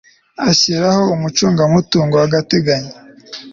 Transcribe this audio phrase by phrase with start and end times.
[0.49, 2.93] ashyiraho umucungamutungo w agateganyo